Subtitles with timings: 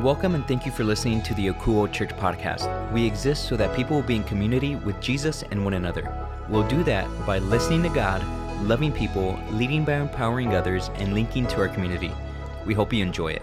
[0.00, 2.92] Welcome and thank you for listening to the Akuo Church podcast.
[2.92, 6.14] We exist so that people will be in community with Jesus and one another.
[6.48, 8.22] We'll do that by listening to God,
[8.62, 12.12] loving people, leading by empowering others, and linking to our community.
[12.64, 13.42] We hope you enjoy it.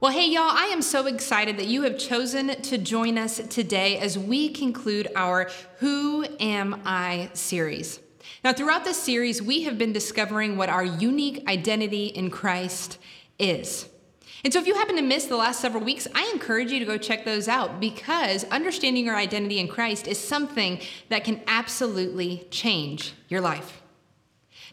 [0.00, 3.98] Well, hey, y'all, I am so excited that you have chosen to join us today
[3.98, 8.00] as we conclude our Who Am I series.
[8.42, 12.98] Now, throughout this series, we have been discovering what our unique identity in Christ
[13.38, 13.88] is.
[14.42, 16.84] And so, if you happen to miss the last several weeks, I encourage you to
[16.86, 20.80] go check those out because understanding your identity in Christ is something
[21.10, 23.82] that can absolutely change your life.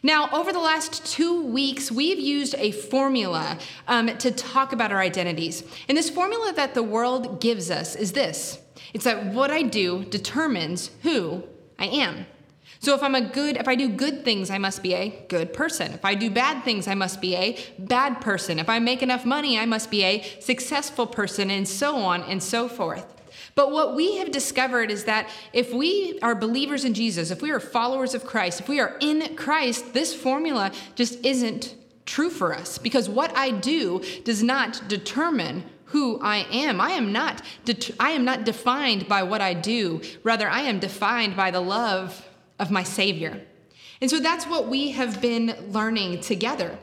[0.02, 5.00] Now, over the last two weeks, we've used a formula um, to talk about our
[5.00, 5.64] identities.
[5.88, 8.60] And this formula that the world gives us is this
[8.94, 11.44] it's that what I do determines who
[11.78, 12.26] I am.
[12.80, 15.52] So if I'm a good, if I do good things, I must be a good
[15.52, 15.92] person.
[15.92, 18.58] If I do bad things, I must be a bad person.
[18.58, 22.42] If I make enough money, I must be a successful person, and so on and
[22.42, 23.06] so forth.
[23.54, 27.50] But what we have discovered is that if we are believers in Jesus, if we
[27.50, 31.74] are followers of Christ, if we are in Christ, this formula just isn't
[32.06, 36.80] true for us because what I do does not determine who I am.
[36.80, 40.02] I am not det- I am not defined by what I do.
[40.22, 42.27] Rather, I am defined by the love
[42.58, 43.40] of my Savior.
[44.00, 46.78] And so that's what we have been learning together.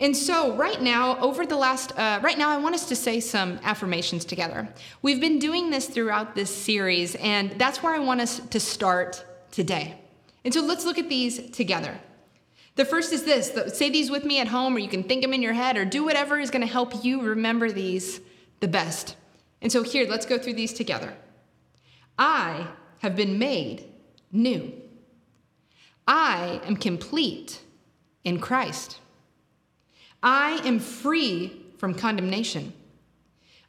[0.00, 3.20] And so, right now, over the last, uh, right now, I want us to say
[3.20, 4.68] some affirmations together.
[5.02, 9.24] We've been doing this throughout this series, and that's where I want us to start
[9.52, 10.00] today.
[10.44, 12.00] And so, let's look at these together.
[12.74, 15.32] The first is this say these with me at home, or you can think them
[15.32, 18.20] in your head, or do whatever is going to help you remember these
[18.58, 19.14] the best.
[19.62, 21.14] And so, here, let's go through these together.
[22.18, 22.66] I
[22.98, 23.84] have been made
[24.32, 24.72] new.
[26.06, 27.60] I am complete
[28.24, 28.98] in Christ.
[30.22, 32.72] I am free from condemnation.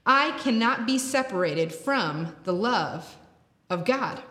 [0.06, 3.18] I cannot be separated from the love
[3.70, 4.22] of God.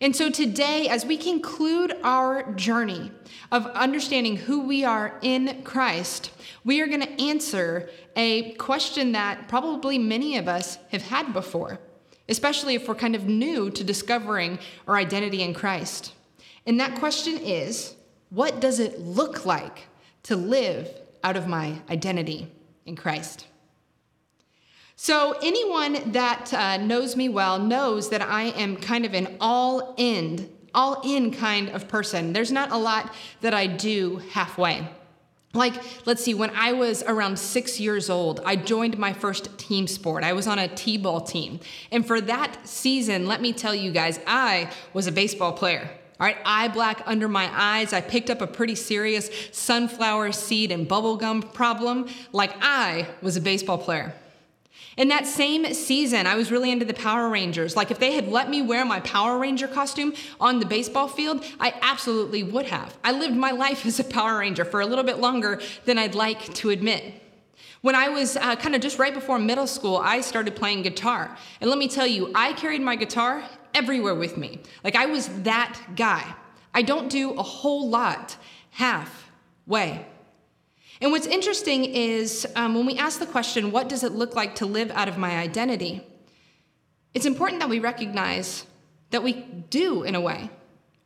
[0.00, 3.10] And so today, as we conclude our journey
[3.50, 6.30] of understanding who we are in Christ,
[6.64, 11.80] we are going to answer a question that probably many of us have had before,
[12.28, 16.12] especially if we're kind of new to discovering our identity in Christ.
[16.68, 17.96] And that question is
[18.30, 19.88] what does it look like
[20.24, 20.88] to live
[21.24, 22.48] out of my identity
[22.86, 23.46] in Christ.
[24.96, 29.94] So, anyone that uh, knows me well knows that I am kind of an all
[29.96, 32.32] in, all in kind of person.
[32.32, 34.88] There's not a lot that I do halfway.
[35.54, 35.74] Like,
[36.04, 40.24] let's see, when I was around six years old, I joined my first team sport.
[40.24, 41.60] I was on a T ball team.
[41.92, 45.88] And for that season, let me tell you guys, I was a baseball player.
[46.20, 47.92] All right, eye black under my eyes.
[47.92, 53.40] I picked up a pretty serious sunflower seed and bubblegum problem, like I was a
[53.40, 54.12] baseball player.
[54.96, 57.76] In that same season, I was really into the Power Rangers.
[57.76, 61.44] Like, if they had let me wear my Power Ranger costume on the baseball field,
[61.60, 62.98] I absolutely would have.
[63.04, 66.16] I lived my life as a Power Ranger for a little bit longer than I'd
[66.16, 67.22] like to admit.
[67.80, 71.36] When I was uh, kind of just right before middle school, I started playing guitar.
[71.60, 73.44] And let me tell you, I carried my guitar
[73.78, 74.60] everywhere with me.
[74.82, 76.24] Like I was that guy.
[76.74, 78.36] I don't do a whole lot
[78.70, 80.04] halfway.
[81.00, 84.56] And what's interesting is um, when we ask the question, what does it look like
[84.56, 86.04] to live out of my identity?
[87.14, 88.66] It's important that we recognize
[89.10, 89.32] that we
[89.70, 90.50] do in a way,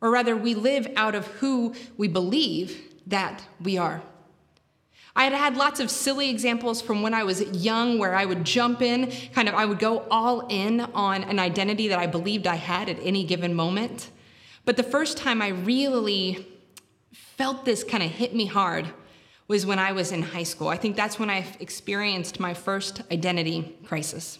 [0.01, 2.69] or rather, we live out of who we believe
[3.07, 4.01] that we are.
[5.15, 8.43] I had had lots of silly examples from when I was young where I would
[8.43, 12.47] jump in, kind of, I would go all in on an identity that I believed
[12.47, 14.09] I had at any given moment.
[14.65, 16.47] But the first time I really
[17.11, 18.87] felt this kind of hit me hard
[19.47, 20.69] was when I was in high school.
[20.69, 24.39] I think that's when I experienced my first identity crisis.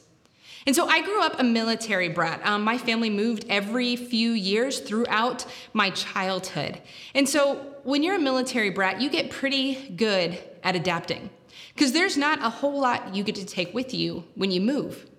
[0.66, 2.44] And so I grew up a military brat.
[2.46, 6.82] Um, my family moved every few years throughout my childhood.
[7.14, 11.30] And so when you're a military brat, you get pretty good at adapting
[11.74, 15.10] because there's not a whole lot you get to take with you when you move.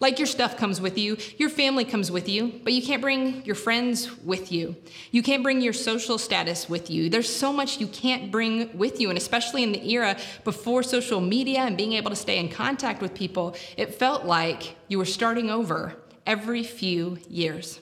[0.00, 3.44] Like your stuff comes with you, your family comes with you, but you can't bring
[3.44, 4.74] your friends with you.
[5.12, 7.08] You can't bring your social status with you.
[7.08, 9.10] There's so much you can't bring with you.
[9.10, 13.00] And especially in the era before social media and being able to stay in contact
[13.00, 15.94] with people, it felt like you were starting over
[16.26, 17.80] every few years.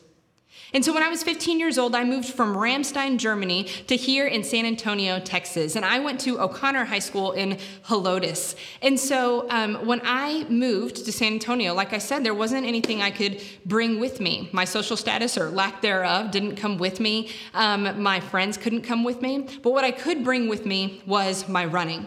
[0.73, 4.27] And so when I was 15 years old, I moved from Ramstein, Germany to here
[4.27, 5.75] in San Antonio, Texas.
[5.75, 8.55] And I went to O'Connor High School in Helotes.
[8.81, 13.03] And so um, when I moved to San Antonio, like I said, there wasn't anything
[13.03, 14.49] I could bring with me.
[14.53, 17.31] My social status or lack thereof didn't come with me.
[17.55, 19.49] Um, my friends couldn't come with me.
[19.63, 22.07] But what I could bring with me was my running.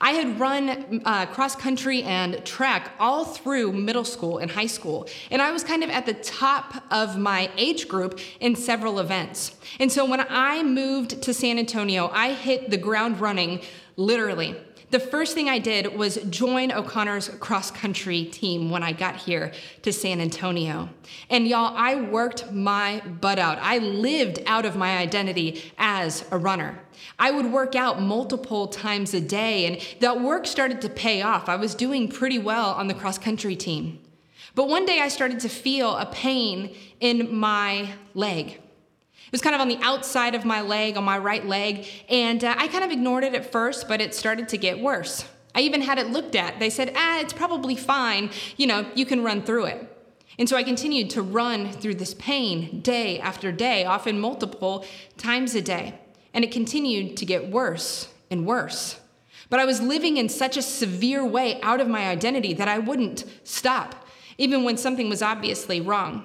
[0.00, 5.06] I had run uh, cross country and track all through middle school and high school,
[5.30, 9.56] and I was kind of at the top of my age group in several events.
[9.78, 13.60] And so when I moved to San Antonio, I hit the ground running
[13.96, 14.56] literally.
[14.90, 19.52] The first thing I did was join O'Connor's cross country team when I got here
[19.82, 20.88] to San Antonio.
[21.28, 23.58] And y'all, I worked my butt out.
[23.60, 26.80] I lived out of my identity as a runner.
[27.20, 31.48] I would work out multiple times a day, and that work started to pay off.
[31.48, 34.00] I was doing pretty well on the cross country team.
[34.56, 38.60] But one day I started to feel a pain in my leg.
[39.30, 42.42] It was kind of on the outside of my leg, on my right leg, and
[42.42, 45.24] uh, I kind of ignored it at first, but it started to get worse.
[45.54, 46.58] I even had it looked at.
[46.58, 48.30] They said, ah, it's probably fine.
[48.56, 49.96] You know, you can run through it.
[50.36, 54.84] And so I continued to run through this pain day after day, often multiple
[55.16, 55.94] times a day.
[56.34, 58.98] And it continued to get worse and worse.
[59.48, 62.78] But I was living in such a severe way out of my identity that I
[62.78, 64.06] wouldn't stop,
[64.38, 66.24] even when something was obviously wrong.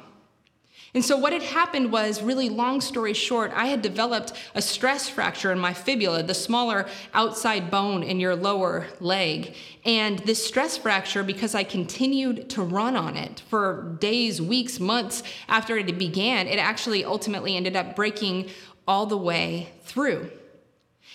[0.96, 5.10] And so, what had happened was really long story short, I had developed a stress
[5.10, 9.56] fracture in my fibula, the smaller outside bone in your lower leg.
[9.84, 15.22] And this stress fracture, because I continued to run on it for days, weeks, months
[15.50, 18.50] after it began, it actually ultimately ended up breaking
[18.88, 20.32] all the way through.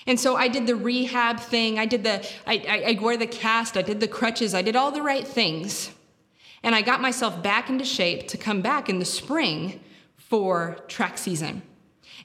[0.07, 1.79] And so I did the rehab thing.
[1.79, 3.79] I did the, I, I, I wore the cast.
[3.79, 4.55] I did the crutches.
[4.55, 5.91] I did all the right things.
[6.63, 9.81] And I got myself back into shape to come back in the spring
[10.17, 11.63] for track season.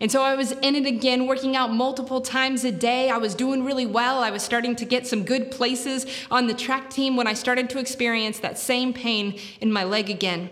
[0.02, 3.10] And so I was in it again, working out multiple times a day.
[3.10, 4.22] I was doing really well.
[4.22, 7.70] I was starting to get some good places on the track team when I started
[7.72, 10.50] to experience that same pain in my leg again.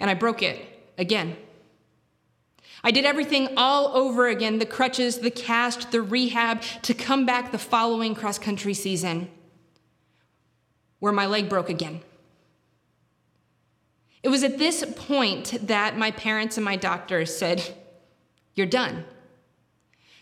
[0.00, 0.64] And I broke it
[0.96, 1.36] again.
[2.82, 7.52] I did everything all over again the crutches, the cast, the rehab to come back
[7.52, 9.30] the following cross country season
[11.00, 12.00] where my leg broke again.
[14.24, 17.74] It was at this point that my parents and my doctors said,
[18.54, 19.04] You're done.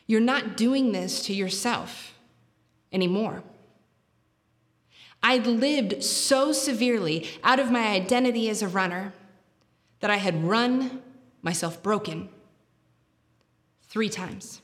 [0.08, 2.18] You're not doing this to yourself
[2.92, 3.44] anymore.
[5.22, 9.14] I'd lived so severely out of my identity as a runner
[10.00, 11.00] that I had run
[11.40, 12.28] myself broken
[13.84, 14.61] three times.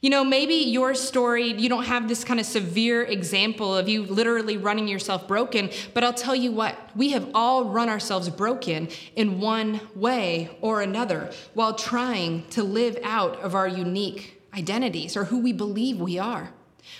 [0.00, 4.04] You know, maybe your story, you don't have this kind of severe example of you
[4.04, 8.88] literally running yourself broken, but I'll tell you what, we have all run ourselves broken
[9.16, 15.24] in one way or another while trying to live out of our unique identities or
[15.24, 16.52] who we believe we are.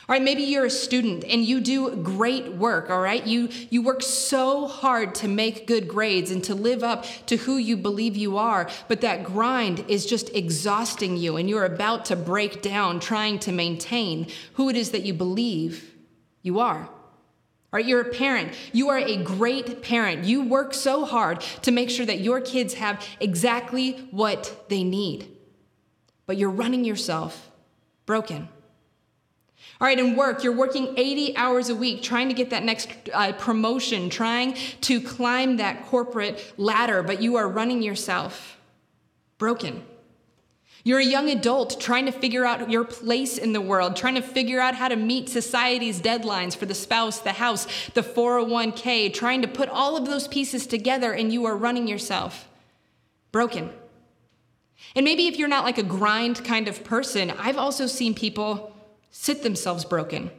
[0.08, 3.26] All right, maybe you're a student and you do great work, all right?
[3.26, 7.58] You you work so hard to make good grades and to live up to who
[7.58, 12.16] you believe you are, but that grind is just exhausting you and you're about to
[12.16, 15.94] break down trying to maintain who it is that you believe
[16.42, 16.88] you are.
[17.70, 18.54] All right, you're a parent.
[18.72, 20.24] You are a great parent.
[20.24, 25.36] You work so hard to make sure that your kids have exactly what they need.
[26.24, 27.50] But you're running yourself
[28.06, 28.48] broken.
[29.80, 32.88] All right, in work, you're working 80 hours a week trying to get that next
[33.14, 38.58] uh, promotion, trying to climb that corporate ladder, but you are running yourself
[39.38, 39.84] broken.
[40.82, 44.22] You're a young adult trying to figure out your place in the world, trying to
[44.22, 49.42] figure out how to meet society's deadlines for the spouse, the house, the 401k, trying
[49.42, 52.48] to put all of those pieces together, and you are running yourself
[53.30, 53.70] broken.
[54.96, 58.74] And maybe if you're not like a grind kind of person, I've also seen people
[59.10, 60.30] sit themselves broken,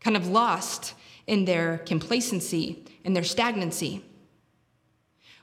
[0.00, 0.94] kind of lost
[1.26, 4.04] in their complacency and their stagnancy.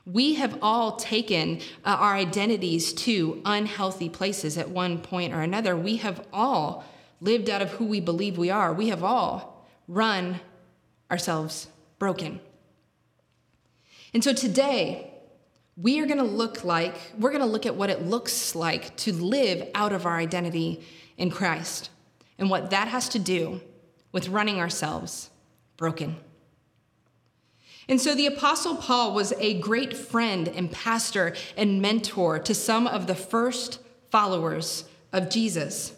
[0.04, 5.76] We have all taken uh, our identities to unhealthy places at one point or another.
[5.76, 6.84] We have all
[7.20, 8.72] lived out of who we believe we are.
[8.72, 10.40] We have all run
[11.10, 11.68] ourselves
[11.98, 12.40] broken.
[14.12, 15.12] And so today,
[15.76, 18.96] we are going to look like, we're going to look at what it looks like
[18.98, 20.84] to live out of our identity
[21.16, 21.90] in Christ
[22.38, 23.60] and what that has to do
[24.12, 25.30] with running ourselves
[25.76, 26.16] broken.
[27.88, 32.86] And so the Apostle Paul was a great friend and pastor and mentor to some
[32.86, 35.94] of the first followers of Jesus.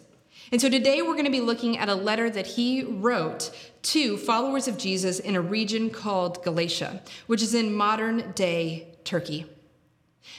[0.51, 3.51] And so today we're going to be looking at a letter that he wrote
[3.83, 9.45] to followers of Jesus in a region called Galatia, which is in modern day Turkey.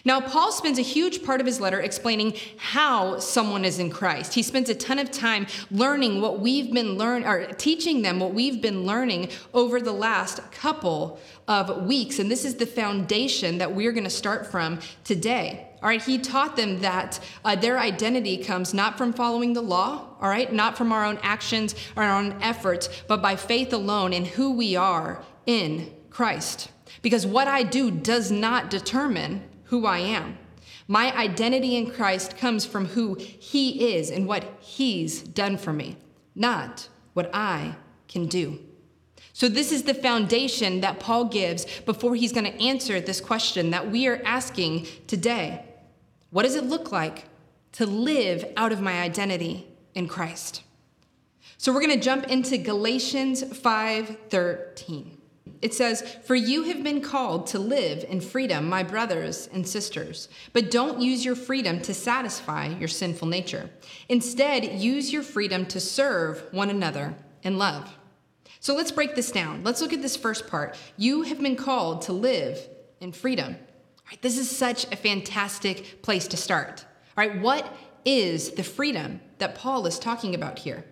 [0.07, 4.35] Now, Paul spends a huge part of his letter explaining how someone is in Christ.
[4.35, 8.33] He spends a ton of time learning what we've been learning, or teaching them what
[8.33, 12.21] we've been learning over the last couple of weeks.
[12.21, 15.66] And this is the foundation that we're going to start from today.
[15.83, 20.16] All right, he taught them that uh, their identity comes not from following the law,
[20.21, 24.12] all right, not from our own actions or our own efforts, but by faith alone
[24.12, 26.71] in who we are in Christ.
[27.02, 30.38] Because what I do does not determine who I am.
[30.88, 35.96] My identity in Christ comes from who He is and what He's done for me,
[36.35, 37.76] not what I
[38.08, 38.61] can do.
[39.32, 43.70] So, this is the foundation that Paul gives before he's going to answer this question
[43.70, 45.62] that we are asking today
[46.30, 47.25] What does it look like
[47.73, 50.62] to live out of my identity in Christ?
[51.58, 55.15] So, we're going to jump into Galatians 5 13.
[55.62, 60.28] It says, For you have been called to live in freedom, my brothers and sisters.
[60.52, 63.70] But don't use your freedom to satisfy your sinful nature.
[64.08, 67.96] Instead, use your freedom to serve one another in love.
[68.60, 69.62] So let's break this down.
[69.62, 70.76] Let's look at this first part.
[70.96, 72.58] You have been called to live
[73.00, 73.54] in freedom.
[73.54, 76.84] All right, this is such a fantastic place to start.
[77.16, 80.84] All right, what is the freedom that Paul is talking about here?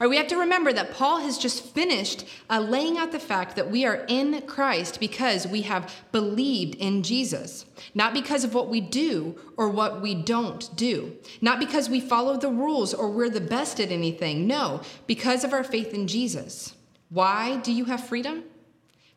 [0.00, 3.54] Right, we have to remember that Paul has just finished uh, laying out the fact
[3.56, 8.70] that we are in Christ because we have believed in Jesus, not because of what
[8.70, 13.28] we do or what we don't do, not because we follow the rules or we're
[13.28, 14.46] the best at anything.
[14.46, 16.74] No, because of our faith in Jesus.
[17.10, 18.44] Why do you have freedom?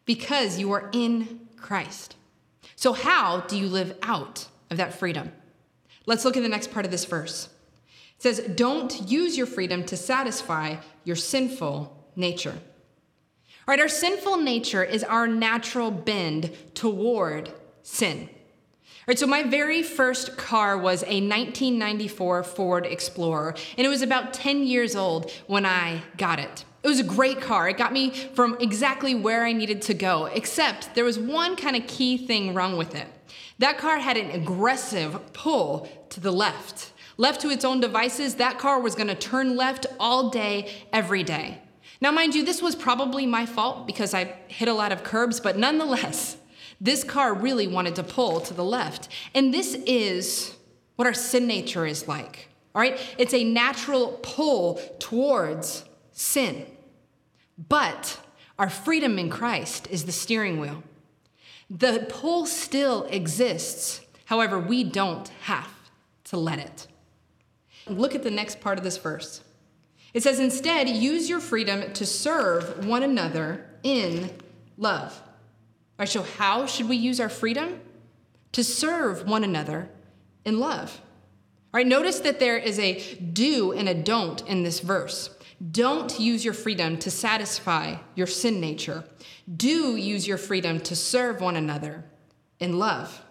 [0.04, 2.18] Because you are in Christ.
[2.76, 5.32] So, how do you live out of that freedom?
[6.06, 7.48] Let's look at the next part of this verse
[8.24, 12.58] says, Don't use your freedom to satisfy your sinful nature.
[13.68, 17.52] All right, our sinful nature is our natural bend toward
[17.82, 18.30] sin.
[18.30, 24.02] All right, so my very first car was a 1994 Ford Explorer, and it was
[24.02, 26.64] about 10 years old when I got it.
[26.82, 27.68] It was a great car.
[27.68, 31.76] It got me from exactly where I needed to go, except there was one kind
[31.76, 33.08] of key thing wrong with it.
[33.60, 36.93] That car had an aggressive pull to the left.
[37.24, 41.24] Left to its own devices, that car was going to turn left all day, every
[41.24, 41.62] day.
[42.02, 45.40] Now, mind you, this was probably my fault because I hit a lot of curbs,
[45.40, 46.36] but nonetheless,
[46.82, 49.08] this car really wanted to pull to the left.
[49.34, 50.54] And this is
[50.98, 52.50] what our sin nature is like.
[52.76, 53.00] All right?
[53.18, 56.66] It's a natural pull towards sin.
[57.70, 58.20] But
[58.60, 60.84] our freedom in Christ is the steering wheel.
[61.70, 64.02] The pull still exists.
[64.26, 65.74] However, we don't have
[66.26, 66.88] to let it.
[67.88, 69.42] Look at the next part of this verse.
[70.14, 74.32] It says, Instead, use your freedom to serve one another in
[74.78, 75.20] love.
[75.24, 77.80] All right, so how should we use our freedom?
[78.54, 79.90] To serve one another
[80.46, 81.02] in love.
[81.74, 85.32] All right, notice that there is a do and a don't in this verse.
[85.72, 89.04] Don't use your freedom to satisfy your sin nature.
[89.56, 92.06] Do use your freedom to serve one another
[92.60, 93.23] in love.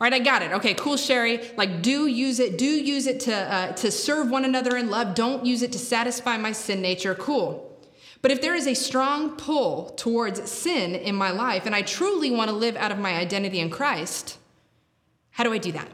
[0.00, 0.52] All right, I got it.
[0.52, 1.40] Okay, cool, Sherry.
[1.56, 2.58] Like, do use it.
[2.58, 5.14] Do use it to uh, to serve one another in love.
[5.14, 7.14] Don't use it to satisfy my sin nature.
[7.14, 7.70] Cool.
[8.20, 12.30] But if there is a strong pull towards sin in my life, and I truly
[12.30, 14.38] want to live out of my identity in Christ,
[15.30, 15.90] how do I do that?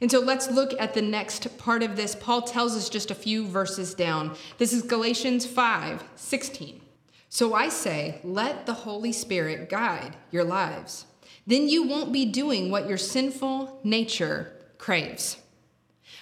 [0.00, 2.14] And so let's look at the next part of this.
[2.14, 4.36] Paul tells us just a few verses down.
[4.58, 6.80] This is Galatians 5 16.
[7.28, 11.06] So I say, let the Holy Spirit guide your lives
[11.46, 15.38] then you won't be doing what your sinful nature craves.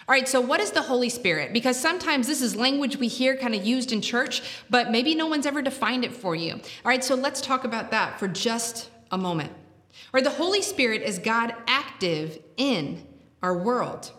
[0.09, 1.53] All right, so what is the Holy Spirit?
[1.53, 5.27] Because sometimes this is language we hear kind of used in church, but maybe no
[5.27, 6.55] one's ever defined it for you.
[6.55, 9.53] All right, so let's talk about that for just a moment.
[9.53, 13.07] All right, the Holy Spirit is God active in
[13.43, 14.11] our world.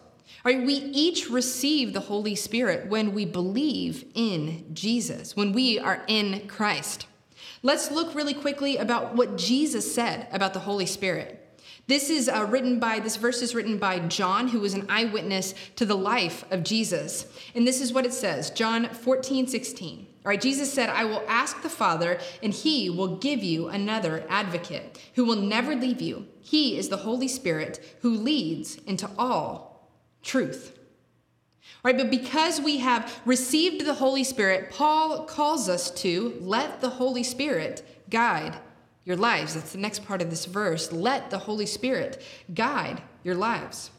[0.46, 5.77] All right, we each receive the Holy Spirit when we believe in Jesus, when we
[5.77, 7.05] are in Christ.
[7.63, 11.38] Let's look really quickly about what Jesus said about the Holy Spirit.
[11.88, 15.53] This is uh, written by, this verse is written by John, who was an eyewitness
[15.75, 17.25] to the life of Jesus.
[17.53, 20.07] And this is what it says John 14, 16.
[20.24, 24.24] All right, Jesus said, I will ask the Father, and he will give you another
[24.29, 26.27] advocate who will never leave you.
[26.41, 29.89] He is the Holy Spirit who leads into all
[30.21, 30.77] truth.
[31.83, 36.89] Right, but because we have received the Holy Spirit, Paul calls us to let the
[36.89, 38.57] Holy Spirit guide
[39.03, 39.55] your lives.
[39.55, 40.91] That's the next part of this verse.
[40.91, 42.21] Let the Holy Spirit
[42.53, 43.89] guide your lives.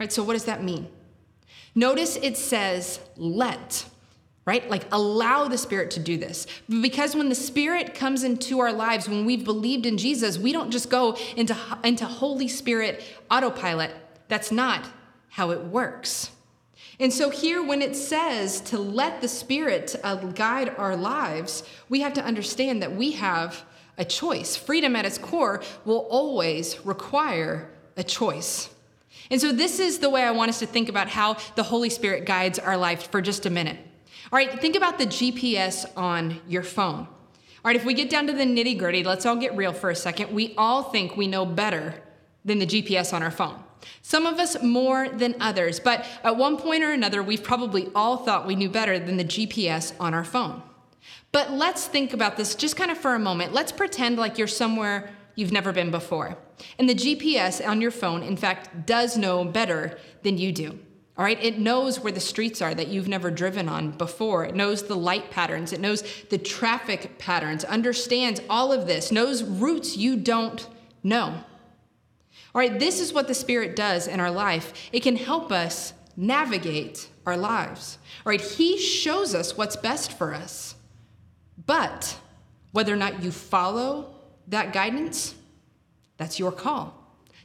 [0.00, 0.88] Right, so what does that mean?
[1.76, 3.84] Notice it says let.
[4.44, 4.68] right?
[4.68, 6.46] Like allow the Spirit to do this.
[6.68, 10.70] Because when the Spirit comes into our lives, when we've believed in Jesus, we don't
[10.70, 13.92] just go into, into Holy Spirit autopilot.
[14.28, 14.88] That's not
[15.28, 16.30] how it works.
[17.02, 22.00] And so, here, when it says to let the Spirit uh, guide our lives, we
[22.02, 23.64] have to understand that we have
[23.98, 24.54] a choice.
[24.54, 28.72] Freedom at its core will always require a choice.
[29.32, 31.90] And so, this is the way I want us to think about how the Holy
[31.90, 33.78] Spirit guides our life for just a minute.
[34.30, 37.08] All right, think about the GPS on your phone.
[37.08, 37.08] All
[37.64, 39.96] right, if we get down to the nitty gritty, let's all get real for a
[39.96, 40.32] second.
[40.32, 42.00] We all think we know better
[42.44, 43.60] than the GPS on our phone.
[44.02, 48.18] Some of us more than others, but at one point or another, we've probably all
[48.18, 50.62] thought we knew better than the GPS on our phone.
[51.32, 53.52] But let's think about this just kind of for a moment.
[53.52, 56.36] Let's pretend like you're somewhere you've never been before.
[56.78, 60.78] And the GPS on your phone, in fact, does know better than you do.
[61.16, 64.44] All right, it knows where the streets are that you've never driven on before.
[64.44, 69.42] It knows the light patterns, it knows the traffic patterns, understands all of this, knows
[69.42, 70.66] routes you don't
[71.02, 71.44] know.
[72.54, 74.90] All right, this is what the Spirit does in our life.
[74.92, 77.98] It can help us navigate our lives.
[78.26, 80.74] All right, He shows us what's best for us.
[81.66, 82.18] But
[82.72, 84.14] whether or not you follow
[84.48, 85.34] that guidance,
[86.18, 86.94] that's your call.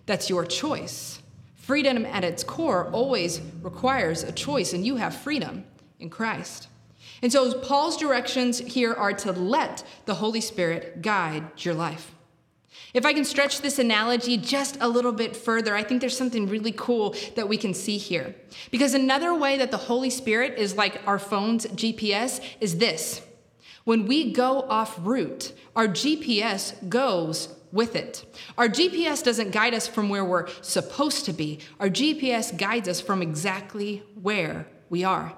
[0.06, 1.22] That's your choice.
[1.56, 5.66] Freedom at its core always requires a choice, and you have freedom
[6.00, 6.68] in Christ.
[7.22, 12.14] And so, Paul's directions here are to let the Holy Spirit guide your life.
[12.98, 16.48] If I can stretch this analogy just a little bit further, I think there's something
[16.48, 18.34] really cool that we can see here.
[18.72, 23.22] Because another way that the Holy Spirit is like our phone's GPS is this
[23.84, 28.26] when we go off route, our GPS goes with it.
[28.58, 33.00] Our GPS doesn't guide us from where we're supposed to be, our GPS guides us
[33.00, 35.36] from exactly where we are.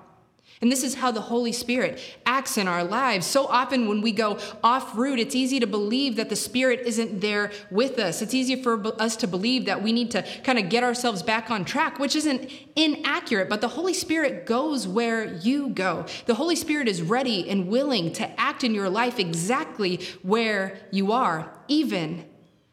[0.62, 3.26] And this is how the Holy Spirit acts in our lives.
[3.26, 7.22] So often, when we go off route, it's easy to believe that the Spirit isn't
[7.22, 8.22] there with us.
[8.22, 11.50] It's easy for us to believe that we need to kind of get ourselves back
[11.50, 13.48] on track, which isn't inaccurate.
[13.48, 16.06] But the Holy Spirit goes where you go.
[16.26, 21.14] The Holy Spirit is ready and willing to act in your life exactly where you
[21.14, 22.26] are, even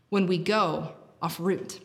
[0.09, 1.79] when we go off route.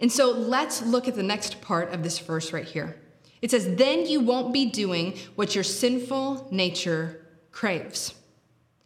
[0.00, 3.00] And so let's look at the next part of this verse right here.
[3.42, 8.14] It says, Then you won't be doing what your sinful nature craves.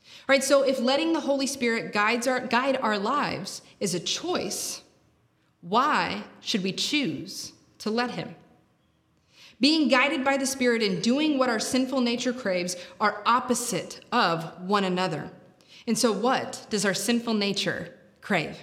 [0.04, 4.00] All right, so if letting the Holy Spirit guides our, guide our lives is a
[4.00, 4.82] choice,
[5.60, 8.34] why should we choose to let Him?
[9.60, 14.60] Being guided by the Spirit and doing what our sinful nature craves are opposite of
[14.62, 15.30] one another.
[15.86, 18.56] And so, what does our sinful nature crave?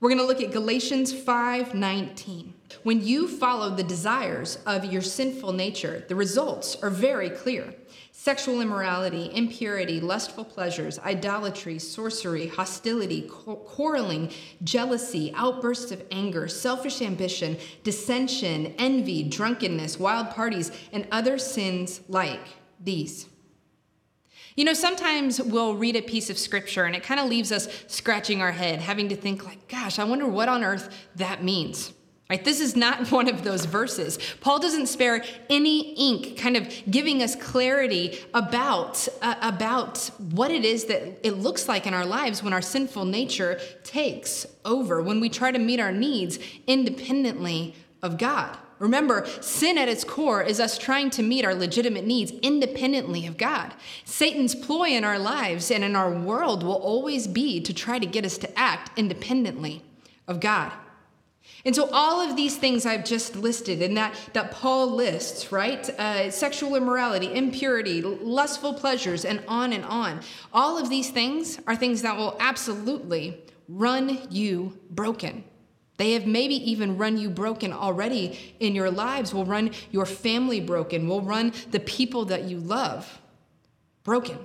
[0.00, 2.52] We're going to look at Galatians 5:19.
[2.82, 7.74] When you follow the desires of your sinful nature, the results are very clear.
[8.12, 14.30] Sexual immorality, impurity, lustful pleasures, idolatry, sorcery, hostility, quarreling,
[14.64, 22.40] jealousy, outbursts of anger, selfish ambition, dissension, envy, drunkenness, wild parties, and other sins like
[22.80, 23.28] these.
[24.56, 27.68] You know, sometimes we'll read a piece of scripture and it kind of leaves us
[27.86, 31.92] scratching our head, having to think like, gosh, I wonder what on earth that means.
[32.30, 32.44] Right?
[32.44, 34.18] This is not one of those verses.
[34.40, 40.64] Paul doesn't spare any ink kind of giving us clarity about, uh, about what it
[40.64, 45.20] is that it looks like in our lives when our sinful nature takes over, when
[45.20, 48.56] we try to meet our needs independently of God.
[48.78, 53.36] Remember, sin at its core is us trying to meet our legitimate needs independently of
[53.36, 53.74] God.
[54.04, 58.06] Satan's ploy in our lives and in our world will always be to try to
[58.06, 59.82] get us to act independently
[60.28, 60.72] of God.
[61.68, 65.86] And so, all of these things I've just listed and that, that Paul lists, right?
[66.00, 70.22] Uh, sexual immorality, impurity, lustful pleasures, and on and on.
[70.50, 75.44] All of these things are things that will absolutely run you broken.
[75.98, 80.60] They have maybe even run you broken already in your lives, will run your family
[80.60, 83.20] broken, will run the people that you love
[84.04, 84.38] broken.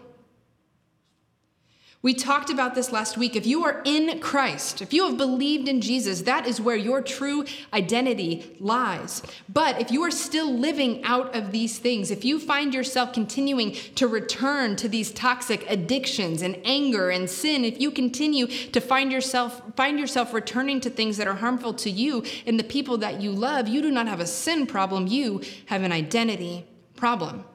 [2.03, 3.33] We talked about this last week.
[3.33, 7.01] If you are in Christ, if you have believed in Jesus, that is where your
[7.01, 9.21] true identity lies.
[9.47, 13.71] But if you are still living out of these things, if you find yourself continuing
[13.95, 19.09] to return to these toxic addictions and anger and sin, if you continue to find
[19.09, 23.21] yourself find yourself returning to things that are harmful to you and the people that
[23.21, 27.45] you love, you do not have a sin problem, you have an identity problem.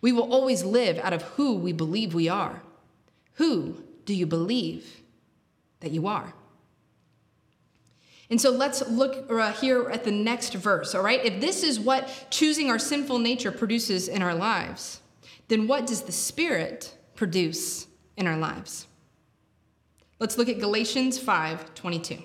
[0.00, 2.62] We will always live out of who we believe we are.
[3.36, 5.02] Who do you believe
[5.80, 6.34] that you are?
[8.28, 11.24] And so let's look uh, here at the next verse, all right?
[11.24, 15.00] If this is what choosing our sinful nature produces in our lives,
[15.48, 18.88] then what does the Spirit produce in our lives?
[20.18, 22.18] Let's look at Galatians 5 22.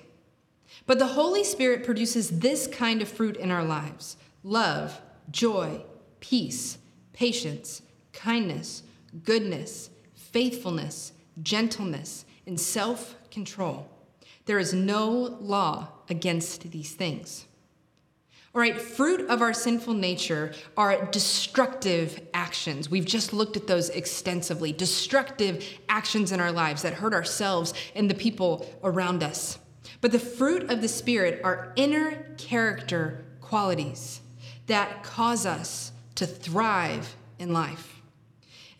[0.86, 5.82] But the Holy Spirit produces this kind of fruit in our lives love, joy,
[6.20, 6.78] peace,
[7.12, 8.82] patience, kindness,
[9.22, 9.90] goodness,
[10.32, 13.88] faithfulness, gentleness, and self control.
[14.46, 15.08] There is no
[15.40, 17.46] law against these things.
[18.54, 22.90] All right, fruit of our sinful nature are destructive actions.
[22.90, 24.74] We've just looked at those extensively.
[24.74, 29.58] Destructive actions in our lives that hurt ourselves and the people around us.
[30.02, 34.20] But the fruit of the Spirit are inner character qualities
[34.66, 38.01] that cause us to thrive in life.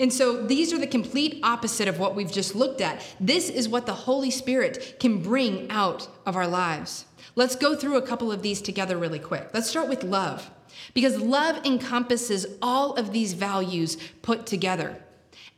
[0.02, 3.00] And so these are the complete opposite of what we've just looked at.
[3.20, 7.06] This is what the Holy Spirit can bring out of our lives.
[7.36, 9.50] Let's go through a couple of these together really quick.
[9.54, 10.50] Let's start with love,
[10.92, 15.00] because love encompasses all of these values put together.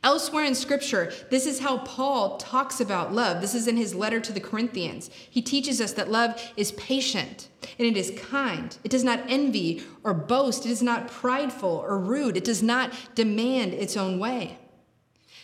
[0.05, 3.41] Elsewhere in Scripture, this is how Paul talks about love.
[3.41, 5.09] This is in his letter to the Corinthians.
[5.11, 7.47] He teaches us that love is patient
[7.79, 8.77] and it is kind.
[8.83, 10.63] It does not envy or boast.
[10.63, 12.37] It is not prideful or rude.
[12.37, 14.59] It does not demand its own way.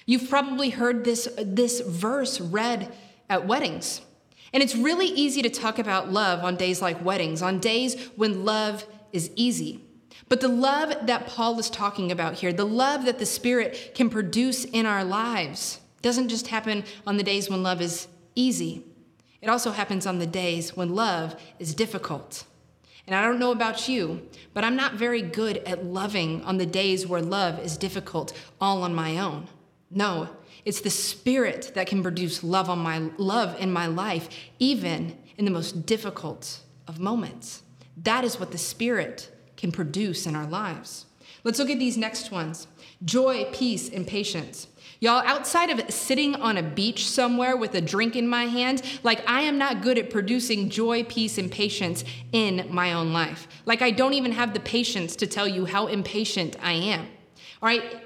[0.06, 2.94] You've probably heard this, this verse read
[3.32, 4.02] at weddings.
[4.54, 8.46] And it's really easy to talk about love on days like weddings, on days when
[8.46, 9.84] love is easy.
[10.30, 14.10] But the love that Paul is talking about here, the love that the Spirit can
[14.10, 18.86] produce in our lives, doesn't just happen on the days when love is easy.
[19.42, 22.46] It also happens on the days when love is difficult.
[23.08, 26.66] And I don't know about you, but I'm not very good at loving on the
[26.66, 29.48] days where love is difficult all on my own.
[29.90, 30.30] No,
[30.64, 34.30] it's the spirit that can produce love on my love in my life
[34.60, 37.64] even in the most difficult of moments.
[37.98, 39.31] That is what the spirit
[39.62, 41.06] can produce in our lives.
[41.44, 42.68] Let's look at these next ones
[43.06, 44.68] joy, peace, and patience.
[45.00, 49.28] Y'all, outside of sitting on a beach somewhere with a drink in my hand, like
[49.28, 53.48] I am not good at producing joy, peace, and patience in my own life.
[53.66, 57.08] Like I don't even have the patience to tell you how impatient I am.
[57.62, 58.04] All right,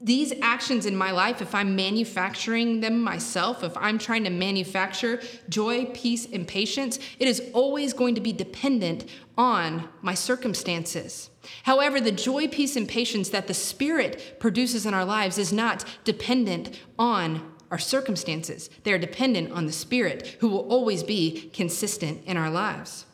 [0.00, 5.20] these actions in my life, if I'm manufacturing them myself, if I'm trying to manufacture
[5.50, 9.04] joy, peace, and patience, it is always going to be dependent
[9.36, 11.28] on my circumstances.
[11.64, 15.84] However, the joy, peace, and patience that the Spirit produces in our lives is not
[16.04, 18.70] dependent on our circumstances.
[18.84, 23.04] They are dependent on the Spirit, who will always be consistent in our lives.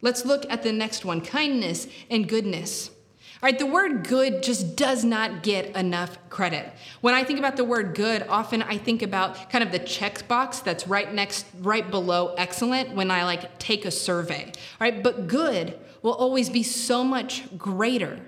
[0.00, 2.90] Let's look at the next one kindness and goodness.
[3.42, 6.72] All right, the word good just does not get enough credit.
[7.02, 10.64] When I think about the word good, often I think about kind of the checkbox
[10.64, 14.44] that's right next, right below excellent when I like take a survey.
[14.46, 18.20] All right, but good will always be so much greater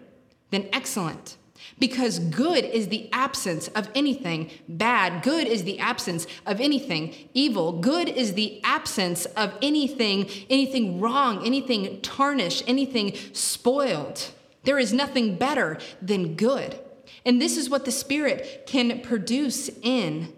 [0.51, 1.39] than excellent.
[1.79, 5.23] Because good is the absence of anything bad.
[5.23, 7.81] Good is the absence of anything evil.
[7.81, 14.33] Good is the absence of anything, anything wrong, anything tarnished, anything spoiled.
[14.69, 16.79] There is nothing better than good.
[17.25, 20.31] And this is what the Spirit can produce in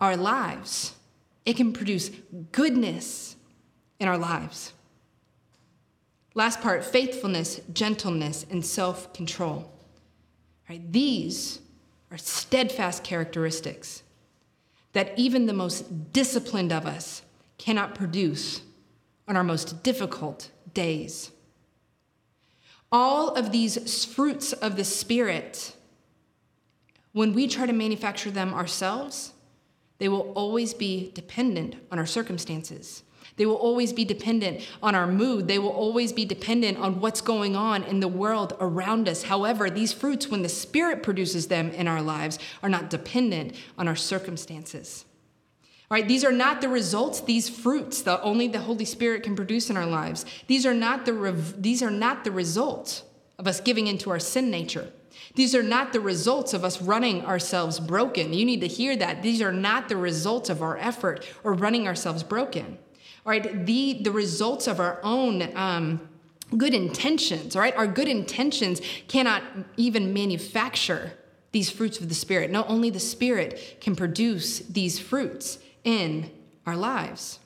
[0.00, 0.96] our lives.
[1.44, 2.10] It can produce
[2.50, 3.36] goodness
[4.00, 4.72] in our lives.
[6.34, 9.70] Last part faithfulness, gentleness, and self control.
[10.68, 11.60] Right, these
[12.10, 14.02] are steadfast characteristics
[14.94, 17.22] that even the most disciplined of us
[17.56, 18.62] cannot produce
[19.28, 21.30] on our most difficult days.
[22.98, 25.76] All of these fruits of the Spirit,
[27.12, 29.34] when we try to manufacture them ourselves,
[29.98, 33.02] they will always be dependent on our circumstances.
[33.36, 35.46] They will always be dependent on our mood.
[35.46, 39.24] They will always be dependent on what's going on in the world around us.
[39.24, 43.88] However, these fruits, when the Spirit produces them in our lives, are not dependent on
[43.88, 45.04] our circumstances.
[45.88, 49.70] Right, these are not the results, these fruits that only the Holy Spirit can produce
[49.70, 50.26] in our lives.
[50.48, 53.04] These are not the, rev- these are not the result
[53.38, 54.90] of us giving into our sin nature.
[55.36, 58.32] These are not the results of us running ourselves broken.
[58.32, 59.22] You need to hear that.
[59.22, 62.78] These are not the results of our effort or running ourselves broken.
[63.24, 66.08] All right, the, the results of our own um,
[66.56, 67.76] good intentions, all right?
[67.76, 69.42] Our good intentions cannot
[69.76, 71.12] even manufacture
[71.52, 72.50] these fruits of the Spirit.
[72.50, 76.30] No, only the Spirit can produce these fruits in
[76.66, 77.38] our lives.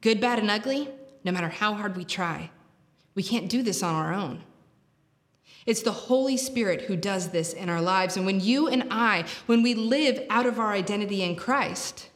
[0.00, 0.88] Good, bad, and ugly,
[1.24, 2.50] no matter how hard we try.
[3.16, 4.44] We can't do this on our own.
[5.64, 8.16] It's the Holy Spirit who does this in our lives.
[8.16, 12.10] And when you and I, when we live out of our identity in Christ,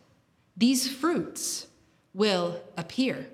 [0.57, 1.67] these fruits
[2.13, 3.27] will appear.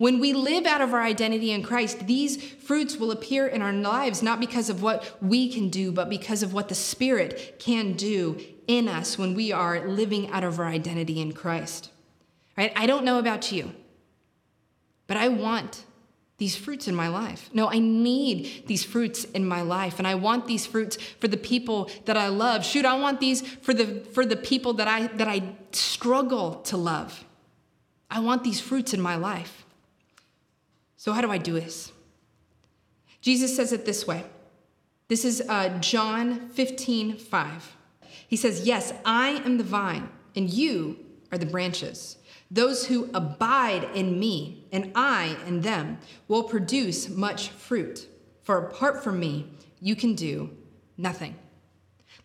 [0.00, 3.70] When we live out of our identity in Christ, these fruits will appear in our
[3.70, 7.92] lives not because of what we can do, but because of what the Spirit can
[7.92, 11.90] do in us when we are living out of our identity in Christ.
[12.56, 12.72] Right?
[12.76, 13.72] I don't know about you,
[15.06, 15.84] but I want
[16.38, 17.50] these fruits in my life.
[17.52, 21.36] No, I need these fruits in my life and I want these fruits for the
[21.36, 22.64] people that I love.
[22.64, 26.78] Shoot, I want these for the for the people that I that I struggle to
[26.78, 27.26] love.
[28.10, 29.59] I want these fruits in my life.
[31.00, 31.92] So how do I do this?
[33.22, 34.22] Jesus says it this way.
[35.08, 37.76] This is uh, John 15, 5.
[38.28, 40.98] He says, Yes, I am the vine, and you
[41.32, 42.18] are the branches.
[42.50, 45.96] Those who abide in me and I in them
[46.28, 48.06] will produce much fruit.
[48.42, 49.46] For apart from me,
[49.80, 50.50] you can do
[50.98, 51.34] nothing.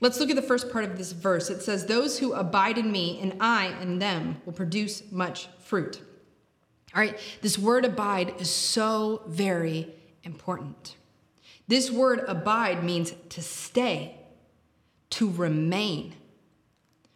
[0.01, 1.49] Let's look at the first part of this verse.
[1.49, 6.01] It says, Those who abide in me and I in them will produce much fruit.
[6.95, 10.95] All right, this word abide is so very important.
[11.67, 14.15] This word abide means to stay,
[15.09, 16.13] to remain.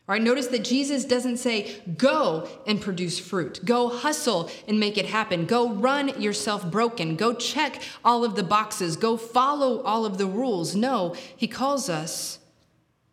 [0.08, 3.64] All right, notice that Jesus doesn't say, go and produce fruit.
[3.64, 5.46] Go hustle and make it happen.
[5.46, 7.16] Go run yourself broken.
[7.16, 8.98] Go check all of the boxes.
[8.98, 10.76] Go follow all of the rules.
[10.76, 12.40] No, he calls us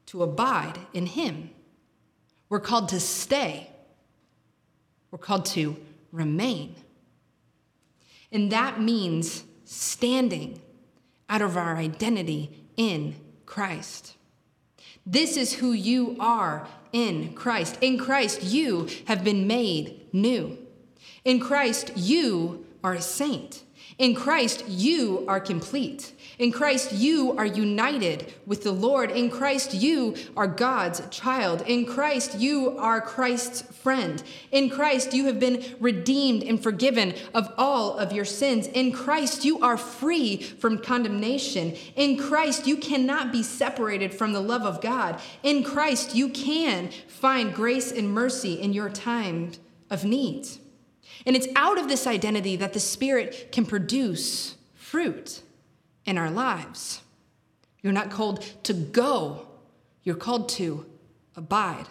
[0.06, 1.50] to abide in him.
[2.48, 3.70] We're called to stay,
[5.10, 5.76] we're called to
[6.12, 6.76] remain.
[8.32, 10.60] And that means standing
[11.28, 14.16] out of our identity in Christ.
[15.04, 17.78] This is who you are in Christ.
[17.80, 20.58] In Christ, you have been made new.
[21.24, 23.62] In Christ, you are a saint.
[23.98, 26.12] In Christ, you are complete.
[26.38, 29.10] In Christ, you are united with the Lord.
[29.10, 31.62] In Christ, you are God's child.
[31.62, 34.22] In Christ, you are Christ's friend.
[34.52, 38.66] In Christ, you have been redeemed and forgiven of all of your sins.
[38.66, 41.74] In Christ, you are free from condemnation.
[41.94, 45.18] In Christ, you cannot be separated from the love of God.
[45.42, 49.52] In Christ, you can find grace and mercy in your time
[49.88, 50.46] of need.
[51.24, 55.40] And it's out of this identity that the Spirit can produce fruit
[56.06, 57.02] in our lives.
[57.82, 59.46] You're not called to go,
[60.02, 60.86] you're called to
[61.36, 61.86] abide.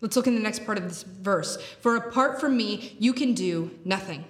[0.00, 1.58] Let's look in the next part of this verse.
[1.80, 4.24] For apart from me, you can do nothing.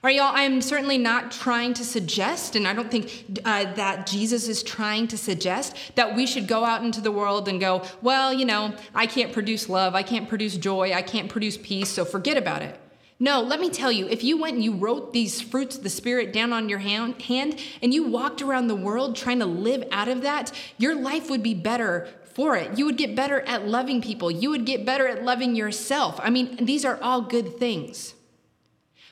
[0.00, 4.06] All right, y'all, I'm certainly not trying to suggest, and I don't think uh, that
[4.06, 7.82] Jesus is trying to suggest that we should go out into the world and go,
[8.00, 11.88] well, you know, I can't produce love, I can't produce joy, I can't produce peace,
[11.88, 12.78] so forget about it.
[13.20, 15.90] No, let me tell you, if you went and you wrote these fruits of the
[15.90, 19.82] Spirit down on your hand, hand and you walked around the world trying to live
[19.90, 22.78] out of that, your life would be better for it.
[22.78, 24.30] You would get better at loving people.
[24.30, 26.20] You would get better at loving yourself.
[26.22, 28.14] I mean, these are all good things.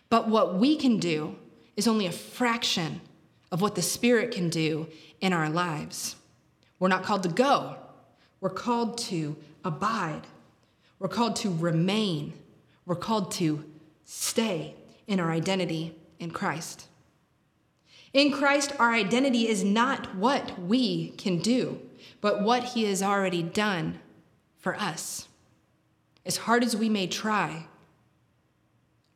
[0.08, 1.34] But what we can do
[1.76, 3.00] is only a fraction
[3.50, 4.86] of what the Spirit can do
[5.20, 6.14] in our lives.
[6.78, 7.76] We're not called to go,
[8.40, 10.22] we're called to abide,
[11.00, 12.34] we're called to remain,
[12.84, 13.64] we're called to
[14.06, 14.74] stay
[15.06, 16.86] in our identity in Christ.
[18.14, 21.80] In Christ, our identity is not what we can do,
[22.22, 23.98] but what He has already done
[24.56, 25.28] for us.
[26.24, 27.66] As hard as we may try,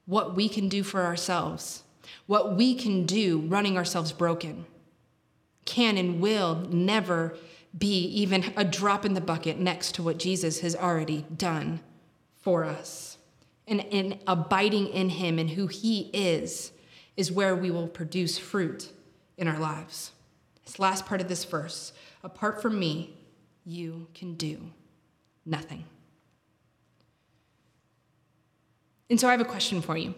[0.05, 1.85] what we can do for ourselves,
[2.27, 4.67] what we can do running ourselves broken,
[5.65, 7.37] can and will never
[7.77, 11.81] be even a drop in the bucket next to what Jesus has already done
[12.37, 13.19] for us
[13.71, 16.73] and, and abiding in Him and who He is,
[17.17, 18.91] is where we will produce fruit
[19.39, 20.13] in our lives.
[20.67, 23.15] This last part of this verse apart from me,
[23.65, 24.71] you can do
[25.47, 25.85] nothing.
[29.09, 30.15] And so I have a question for you.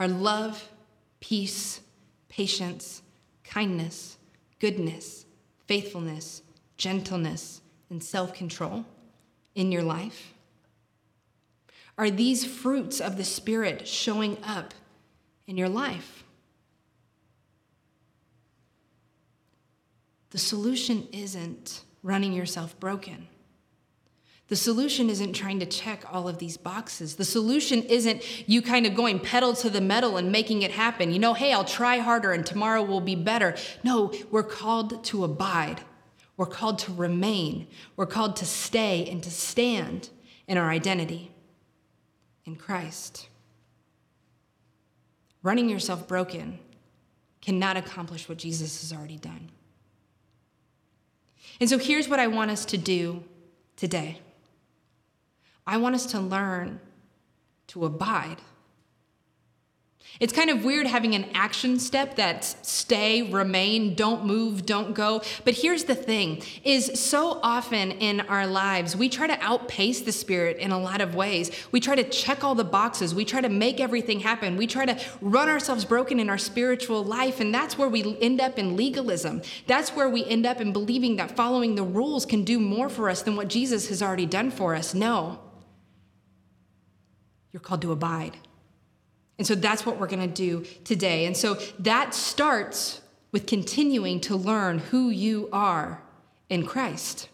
[0.00, 0.68] Are love,
[1.20, 1.80] peace,
[2.28, 3.02] patience,
[3.44, 4.16] kindness,
[4.60, 5.26] goodness,
[5.66, 6.42] faithfulness,
[6.76, 8.84] gentleness, and self control
[9.54, 10.32] in your life?
[11.98, 14.72] Are these fruits of the Spirit showing up
[15.48, 16.22] in your life?
[20.30, 23.26] The solution isn't running yourself broken.
[24.46, 27.16] The solution isn't trying to check all of these boxes.
[27.16, 31.12] The solution isn't you kind of going pedal to the metal and making it happen.
[31.12, 33.56] You know, hey, I'll try harder and tomorrow will be better.
[33.82, 35.82] No, we're called to abide.
[36.36, 37.66] We're called to remain.
[37.96, 40.10] We're called to stay and to stand
[40.46, 41.32] in our identity
[42.48, 43.28] in Christ.
[45.42, 46.58] Running yourself broken
[47.42, 49.50] cannot accomplish what Jesus has already done.
[51.60, 53.22] And so here's what I want us to do
[53.76, 54.20] today
[55.66, 56.80] I want us to learn
[57.68, 58.38] to abide.
[60.20, 65.22] It's kind of weird having an action step that's stay, remain, don't move, don't go.
[65.44, 70.10] But here's the thing is so often in our lives, we try to outpace the
[70.10, 71.52] spirit in a lot of ways.
[71.70, 73.14] We try to check all the boxes.
[73.14, 74.56] We try to make everything happen.
[74.56, 77.38] We try to run ourselves broken in our spiritual life.
[77.38, 79.42] And that's where we end up in legalism.
[79.68, 83.08] That's where we end up in believing that following the rules can do more for
[83.08, 84.94] us than what Jesus has already done for us.
[84.94, 85.38] No.
[87.52, 88.36] You're called to abide.
[89.38, 91.24] And so that's what we're going to do today.
[91.26, 96.02] And so that starts with continuing to learn who you are
[96.48, 97.28] in Christ.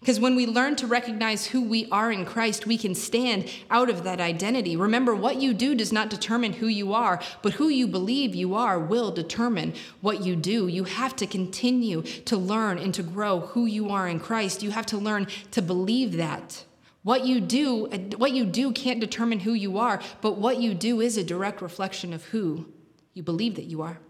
[0.00, 3.88] Because when we learn to recognize who we are in Christ, we can stand out
[3.88, 4.76] of that identity.
[4.76, 8.54] Remember, what you do does not determine who you are, but who you believe you
[8.54, 10.68] are will determine what you do.
[10.68, 14.62] You have to continue to learn and to grow who you are in Christ.
[14.62, 16.64] You have to learn to believe that.
[17.04, 17.86] What you do,
[18.16, 21.60] what you do can't determine who you are, but what you do is a direct
[21.60, 22.72] reflection of who
[23.12, 24.00] you believe that you are.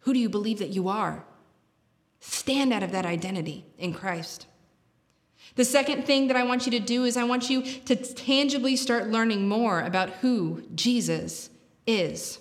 [0.00, 1.24] Who do you believe that you are?
[2.20, 4.46] Stand out of that identity in Christ.
[5.56, 8.76] The second thing that I want you to do is I want you to tangibly
[8.76, 11.50] start learning more about who Jesus
[11.84, 12.38] is.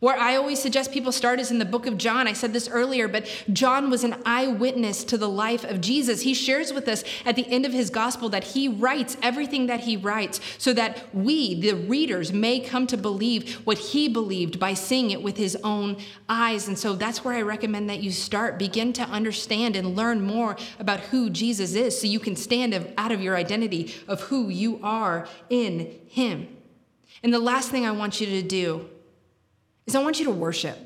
[0.00, 2.28] Where I always suggest people start is in the book of John.
[2.28, 6.20] I said this earlier, but John was an eyewitness to the life of Jesus.
[6.20, 9.80] He shares with us at the end of his gospel that he writes everything that
[9.80, 14.72] he writes so that we, the readers, may come to believe what he believed by
[14.72, 15.96] seeing it with his own
[16.28, 16.68] eyes.
[16.68, 18.56] And so that's where I recommend that you start.
[18.56, 23.10] Begin to understand and learn more about who Jesus is so you can stand out
[23.10, 26.56] of your identity of who you are in him.
[27.24, 28.88] And the last thing I want you to do
[29.88, 30.78] is I want you to worship.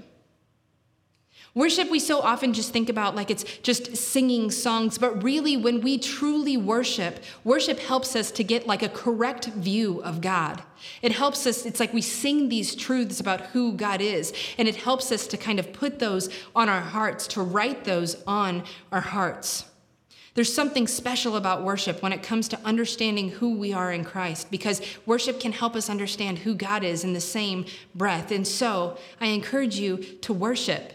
[1.55, 5.83] Worship, we so often just think about like it's just singing songs, but really, when
[5.83, 10.63] we truly worship, worship helps us to get like a correct view of God.
[11.03, 14.77] It helps us, it's like we sing these truths about who God is, and it
[14.77, 19.03] helps us to kind of put those on our hearts, to write those on our
[19.03, 19.67] hearts.
[20.35, 24.51] There's something special about worship when it comes to understanding who we are in Christ
[24.51, 28.31] because worship can help us understand who God is in the same breath.
[28.31, 30.95] And so I encourage you to worship.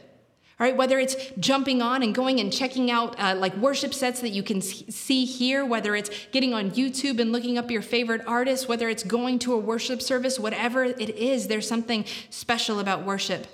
[0.60, 4.22] All right, whether it's jumping on and going and checking out uh, like worship sets
[4.22, 8.24] that you can see here, whether it's getting on YouTube and looking up your favorite
[8.26, 13.06] artists, whether it's going to a worship service, whatever it is, there's something special about
[13.06, 13.46] worship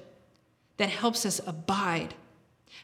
[0.78, 2.16] that helps us abide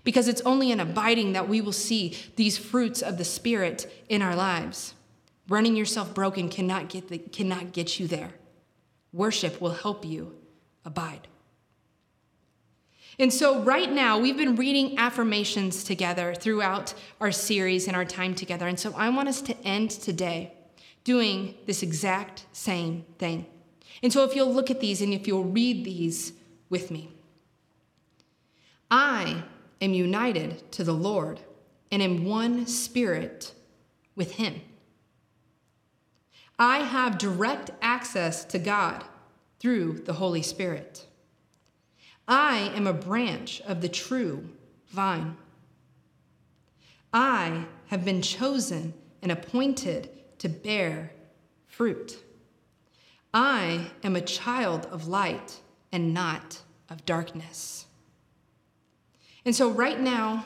[0.09, 4.23] because it's only in abiding that we will see these fruits of the Spirit in
[4.23, 4.95] our lives.
[5.47, 8.31] Running yourself broken cannot get, the, cannot get you there.
[9.13, 10.35] Worship will help you
[10.83, 11.27] abide.
[13.19, 18.33] And so, right now, we've been reading affirmations together throughout our series and our time
[18.33, 18.67] together.
[18.67, 20.53] And so, I want us to end today
[21.03, 23.45] doing this exact same thing.
[24.01, 26.33] And so, if you'll look at these and if you'll read these
[26.67, 27.11] with me,
[28.89, 29.43] I
[29.81, 31.39] am united to the Lord
[31.91, 33.53] and am one spirit
[34.15, 34.61] with Him.
[36.57, 39.03] I have direct access to God
[39.59, 41.05] through the Holy Spirit.
[42.27, 44.49] I am a branch of the true
[44.89, 45.37] vine.
[47.13, 51.11] I have been chosen and appointed to bear
[51.67, 52.19] fruit.
[53.33, 55.59] I am a child of light
[55.91, 57.85] and not of darkness.
[59.45, 60.45] And so, right now,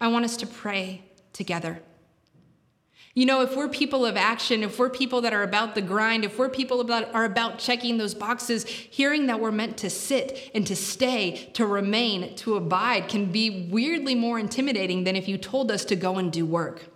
[0.00, 1.80] I want us to pray together.
[3.14, 6.24] You know, if we're people of action, if we're people that are about the grind,
[6.24, 10.50] if we're people that are about checking those boxes, hearing that we're meant to sit
[10.54, 15.36] and to stay, to remain, to abide can be weirdly more intimidating than if you
[15.36, 16.86] told us to go and do work.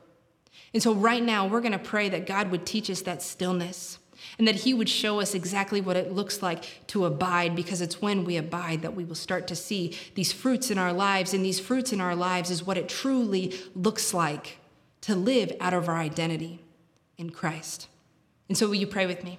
[0.73, 3.99] And so, right now, we're going to pray that God would teach us that stillness
[4.39, 8.03] and that He would show us exactly what it looks like to abide, because it's
[8.03, 11.35] when we abide that we will start to see these fruits in our lives.
[11.35, 14.59] And these fruits in our lives is what it truly looks like
[15.03, 16.61] to live out of our identity
[17.17, 17.89] in Christ.
[18.49, 19.39] And so, will you pray with me?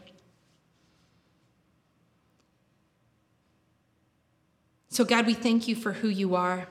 [4.90, 6.68] So, God, we thank you for who you are.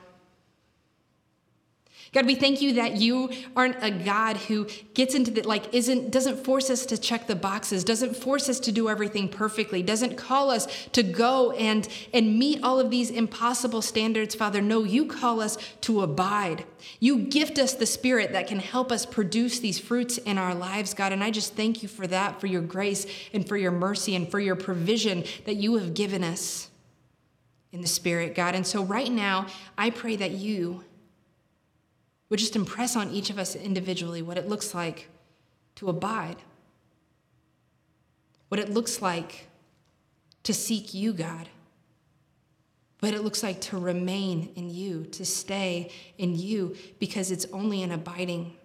[2.17, 6.09] God, we thank you that you aren't a God who gets into the, like, isn't,
[6.09, 10.15] doesn't force us to check the boxes, doesn't force us to do everything perfectly, doesn't
[10.17, 14.63] call us to go and, and meet all of these impossible standards, Father.
[14.63, 16.65] No, you call us to abide.
[16.99, 20.95] You gift us the Spirit that can help us produce these fruits in our lives,
[20.95, 21.11] God.
[21.11, 24.27] And I just thank you for that, for your grace and for your mercy and
[24.27, 26.71] for your provision that you have given us
[27.71, 28.55] in the Spirit, God.
[28.55, 29.45] And so right now,
[29.77, 30.83] I pray that you,
[32.29, 35.09] would just impress on each of us individually what it looks like
[35.75, 36.37] to abide.
[38.49, 39.47] what it looks like
[40.43, 41.49] to seek you, God.
[43.01, 47.83] what it looks like to remain in you, to stay in you, because it's only
[47.83, 48.55] in abiding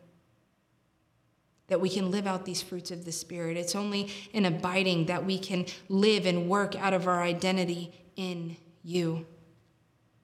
[1.66, 3.56] that we can live out these fruits of the Spirit.
[3.56, 8.56] It's only in abiding that we can live and work out of our identity in
[8.82, 9.26] you.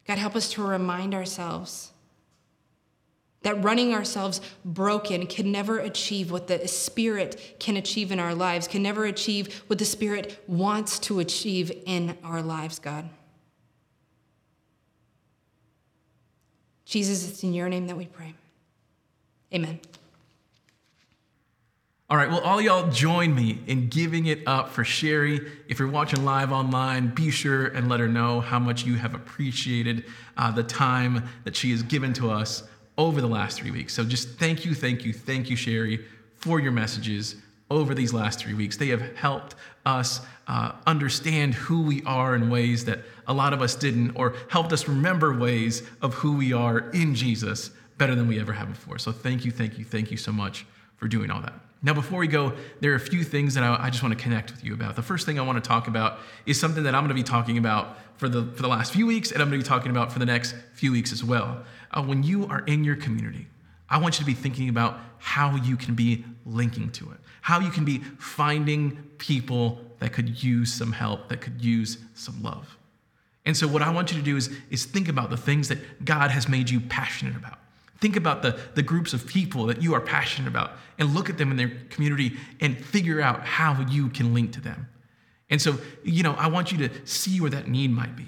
[0.07, 1.93] God, help us to remind ourselves
[3.43, 8.67] that running ourselves broken can never achieve what the Spirit can achieve in our lives,
[8.67, 13.09] can never achieve what the Spirit wants to achieve in our lives, God.
[16.85, 18.35] Jesus, it's in your name that we pray.
[19.53, 19.79] Amen.
[22.11, 25.53] All right, well, all y'all join me in giving it up for Sherry.
[25.69, 29.15] If you're watching live online, be sure and let her know how much you have
[29.15, 30.07] appreciated
[30.39, 32.63] uh, the time that she has given to us
[32.99, 33.95] over the last three weeks.
[33.95, 37.37] So just thank you, thank you, thank you, Sherry, for your messages
[37.71, 38.77] over these last three weeks.
[38.77, 39.55] They have helped
[39.87, 44.35] us uh, understand who we are in ways that a lot of us didn't, or
[44.49, 48.69] helped us remember ways of who we are in Jesus better than we ever have
[48.69, 48.99] before.
[48.99, 51.55] So thank you, thank you, thank you so much for doing all that.
[51.81, 54.21] Now, before we go, there are a few things that I, I, just want to
[54.21, 54.97] connect with you about.
[54.97, 57.23] The first thing I want to talk about is something that I'm going to be
[57.23, 59.93] talking about for the, for the last few weeks, and I'm going to be talking
[59.93, 61.63] about for the next few weeks as well.
[61.91, 63.47] Uh, when you are in your community,
[63.89, 67.61] I want you to be thinking about how you can be linking to it, how
[67.61, 72.77] you can be finding people that could use some help, that could use some love.
[73.45, 76.05] And so, what I want you to do is, is think about the things that
[76.05, 77.59] God has made you passionate about.
[78.01, 81.39] Think about the, the groups of people that you are passionate about and look at
[81.39, 84.89] them in their community and figure out how you can link to them.
[85.51, 88.27] And so, you know, I want you to see where that need might be.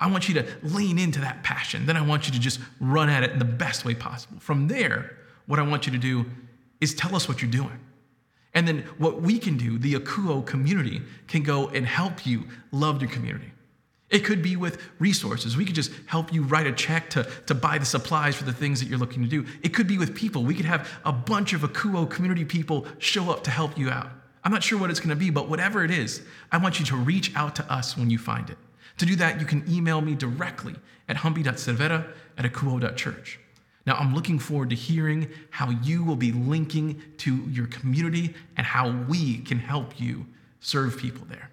[0.00, 1.86] I want you to lean into that passion.
[1.86, 4.38] Then I want you to just run at it in the best way possible.
[4.40, 5.16] From there,
[5.46, 6.26] what I want you to do
[6.80, 7.78] is tell us what you're doing.
[8.54, 13.02] And then what we can do, the Akouo community, can go and help you love
[13.02, 13.50] your community.
[14.10, 15.56] It could be with resources.
[15.56, 18.52] We could just help you write a check to, to buy the supplies for the
[18.52, 19.44] things that you're looking to do.
[19.62, 20.44] It could be with people.
[20.44, 24.10] We could have a bunch of Akouo community people show up to help you out.
[24.44, 26.22] I'm not sure what it's going to be, but whatever it is,
[26.52, 28.58] I want you to reach out to us when you find it.
[28.98, 30.76] To do that, you can email me directly
[31.08, 32.06] at humpy.cervera
[32.38, 33.40] at akouo.church.
[33.86, 38.66] Now, I'm looking forward to hearing how you will be linking to your community and
[38.66, 40.26] how we can help you
[40.60, 41.50] serve people there.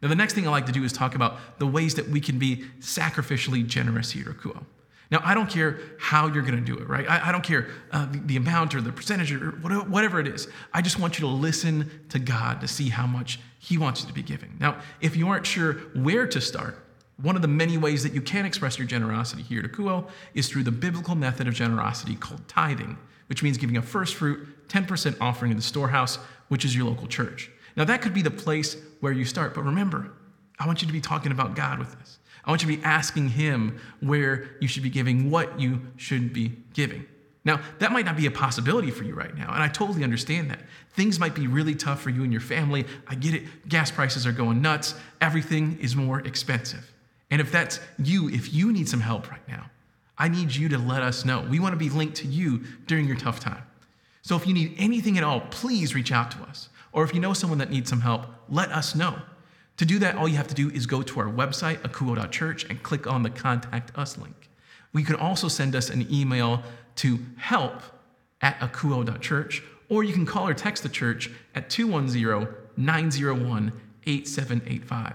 [0.00, 2.20] Now, the next thing I like to do is talk about the ways that we
[2.20, 4.64] can be sacrificially generous here at Akouo.
[5.12, 7.08] Now, I don't care how you're going to do it, right?
[7.08, 10.26] I, I don't care uh, the, the, amount or the percentage or whatever, whatever it
[10.26, 10.48] is.
[10.72, 14.08] I just want you to listen to God to see how much He wants you
[14.08, 14.56] to be giving.
[14.58, 16.78] Now, if you aren't sure where to start,
[17.20, 20.48] one of the many ways that you can express your generosity here at Kuo is
[20.48, 22.96] through the biblical method of generosity called tithing,
[23.26, 26.16] which means giving a first fruit, 10% offering to the storehouse,
[26.48, 27.50] which is your local church.
[27.76, 30.10] Now, that could be the place where you start, but remember,
[30.58, 32.18] I want you to be talking about God with this.
[32.44, 36.32] I want you to be asking Him where you should be giving, what you should
[36.32, 37.06] be giving.
[37.44, 40.50] Now, that might not be a possibility for you right now, and I totally understand
[40.50, 40.60] that.
[40.90, 42.86] Things might be really tough for you and your family.
[43.08, 43.68] I get it.
[43.68, 44.94] Gas prices are going nuts.
[45.20, 46.92] Everything is more expensive.
[47.30, 49.70] And if that's you, if you need some help right now,
[50.18, 51.44] I need you to let us know.
[51.48, 53.62] We want to be linked to you during your tough time.
[54.20, 56.68] So if you need anything at all, please reach out to us.
[56.92, 59.16] Or if you know someone that needs some help, let us know.
[59.82, 62.80] To do that, all you have to do is go to our website, akouo.church, and
[62.84, 64.48] click on the Contact Us link.
[64.92, 66.62] We can also send us an email
[66.94, 67.82] to help
[68.40, 73.72] at akouo.church, or you can call or text the church at 210 901
[74.06, 75.14] 8785.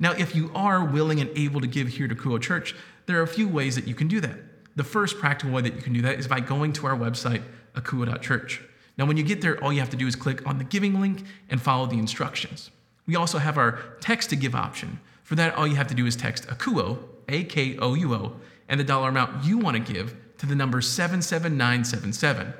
[0.00, 2.74] Now, if you are willing and able to give here to Akouo Church,
[3.06, 4.36] there are a few ways that you can do that.
[4.74, 7.44] The first practical way that you can do that is by going to our website,
[7.76, 8.62] akouo.church.
[8.98, 11.00] Now, when you get there, all you have to do is click on the giving
[11.00, 12.72] link and follow the instructions.
[13.06, 15.00] We also have our text to give option.
[15.22, 16.98] For that, all you have to do is text AKOUO,
[17.28, 18.32] A K O U O,
[18.68, 22.54] and the dollar amount you want to give to the number 77977.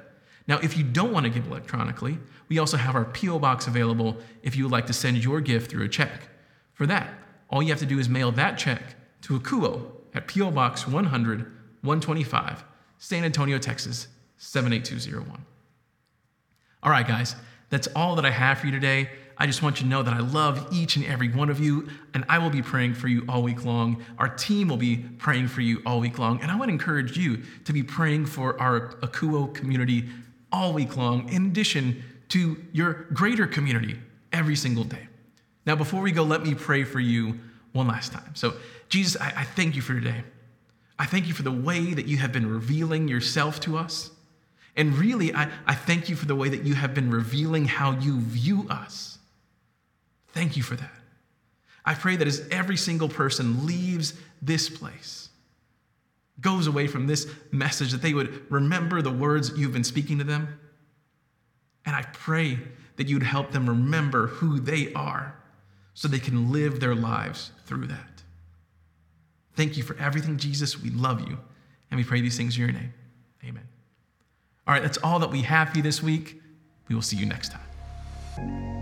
[0.46, 2.18] Now, if you don't want to give electronically,
[2.48, 3.38] we also have our P.O.
[3.38, 6.28] Box available if you would like to send your gift through a check.
[6.74, 7.14] For that,
[7.48, 8.82] all you have to do is mail that check
[9.22, 10.50] to AKOUO at P.O.
[10.50, 11.46] Box 100
[11.82, 12.64] 125,
[12.98, 14.06] San Antonio, Texas
[14.38, 15.44] 78201.
[16.82, 17.34] All right, guys,
[17.70, 19.10] that's all that I have for you today.
[19.38, 21.88] I just want you to know that I love each and every one of you,
[22.14, 24.04] and I will be praying for you all week long.
[24.18, 27.42] Our team will be praying for you all week long, and I would encourage you
[27.64, 30.08] to be praying for our Akouo community
[30.52, 33.96] all week long, in addition to your greater community
[34.32, 35.08] every single day.
[35.66, 37.38] Now, before we go, let me pray for you
[37.72, 38.34] one last time.
[38.34, 38.54] So,
[38.88, 40.24] Jesus, I, I thank you for today.
[40.98, 44.10] I thank you for the way that you have been revealing yourself to us.
[44.76, 47.92] And really, I, I thank you for the way that you have been revealing how
[47.92, 49.18] you view us.
[50.32, 50.90] Thank you for that.
[51.84, 55.28] I pray that as every single person leaves this place,
[56.40, 60.24] goes away from this message, that they would remember the words you've been speaking to
[60.24, 60.58] them.
[61.84, 62.58] And I pray
[62.96, 65.34] that you'd help them remember who they are
[65.94, 68.22] so they can live their lives through that.
[69.54, 70.80] Thank you for everything, Jesus.
[70.80, 71.38] We love you.
[71.90, 72.94] And we pray these things in your name.
[73.44, 73.68] Amen.
[74.66, 76.40] All right, that's all that we have for you this week.
[76.88, 78.81] We will see you next time.